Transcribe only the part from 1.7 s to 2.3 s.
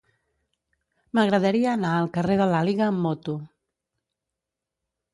anar al